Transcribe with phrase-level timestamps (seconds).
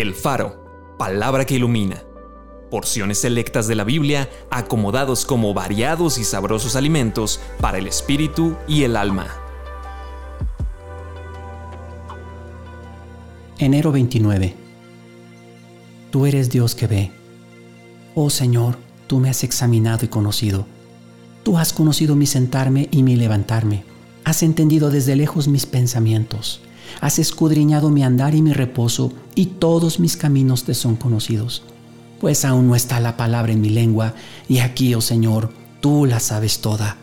[0.00, 2.04] El Faro, palabra que ilumina.
[2.70, 8.84] Porciones selectas de la Biblia acomodados como variados y sabrosos alimentos para el espíritu y
[8.84, 9.26] el alma.
[13.58, 14.54] Enero 29.
[16.12, 17.10] Tú eres Dios que ve.
[18.14, 20.64] Oh Señor, tú me has examinado y conocido.
[21.42, 23.82] Tú has conocido mi sentarme y mi levantarme.
[24.22, 26.60] Has entendido desde lejos mis pensamientos.
[27.00, 31.62] Has escudriñado mi andar y mi reposo, y todos mis caminos te son conocidos.
[32.20, 34.14] Pues aún no está la palabra en mi lengua,
[34.48, 35.50] y aquí, oh Señor,
[35.80, 36.96] tú la sabes toda.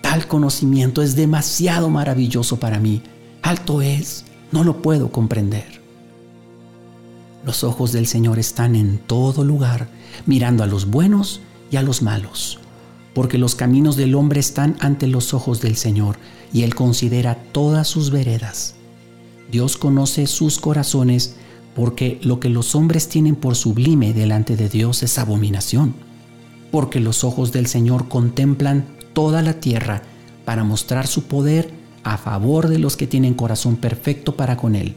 [0.00, 3.02] Tal conocimiento es demasiado maravilloso para mí.
[3.42, 5.80] Alto es, no lo puedo comprender.
[7.44, 9.88] Los ojos del Señor están en todo lugar,
[10.26, 12.58] mirando a los buenos y a los malos,
[13.14, 16.18] porque los caminos del hombre están ante los ojos del Señor,
[16.52, 18.74] y Él considera todas sus veredas.
[19.50, 21.36] Dios conoce sus corazones
[21.74, 25.94] porque lo que los hombres tienen por sublime delante de Dios es abominación,
[26.70, 30.02] porque los ojos del Señor contemplan toda la tierra
[30.44, 31.70] para mostrar su poder
[32.04, 34.96] a favor de los que tienen corazón perfecto para con Él.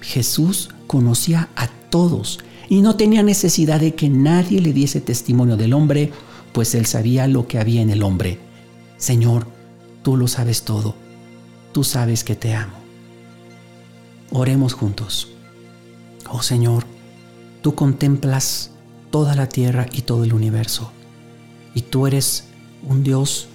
[0.00, 5.72] Jesús conocía a todos y no tenía necesidad de que nadie le diese testimonio del
[5.72, 6.12] hombre,
[6.52, 8.38] pues Él sabía lo que había en el hombre.
[8.96, 9.46] Señor,
[10.02, 10.94] tú lo sabes todo,
[11.72, 12.87] tú sabes que te amo.
[14.30, 15.28] Oremos juntos.
[16.30, 16.84] Oh Señor,
[17.62, 18.72] tú contemplas
[19.10, 20.92] toda la tierra y todo el universo.
[21.74, 22.44] Y tú eres
[22.86, 23.48] un Dios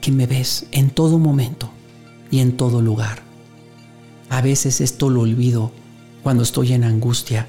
[0.00, 1.70] que me ves en todo momento
[2.30, 3.22] y en todo lugar.
[4.30, 5.72] A veces esto lo olvido
[6.22, 7.46] cuando estoy en angustia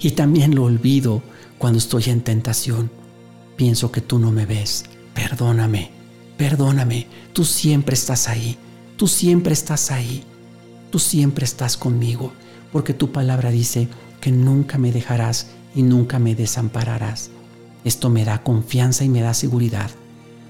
[0.00, 1.22] y también lo olvido
[1.58, 2.90] cuando estoy en tentación.
[3.56, 4.84] Pienso que tú no me ves.
[5.14, 5.90] Perdóname,
[6.36, 7.06] perdóname.
[7.32, 8.56] Tú siempre estás ahí.
[8.96, 10.24] Tú siempre estás ahí
[10.90, 12.32] tú siempre estás conmigo,
[12.72, 13.88] porque tu palabra dice
[14.20, 17.30] que nunca me dejarás y nunca me desampararás.
[17.84, 19.90] Esto me da confianza y me da seguridad,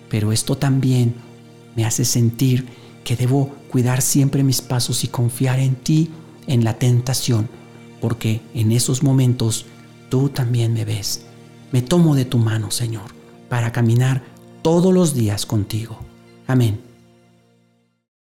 [0.09, 1.15] pero esto también
[1.77, 2.67] me hace sentir
[3.05, 6.11] que debo cuidar siempre mis pasos y confiar en ti
[6.47, 7.49] en la tentación,
[8.01, 9.67] porque en esos momentos
[10.09, 11.27] tú también me ves.
[11.73, 13.15] Me tomo de tu mano, Señor,
[13.49, 14.25] para caminar
[14.63, 15.99] todos los días contigo.
[16.47, 16.90] Amén.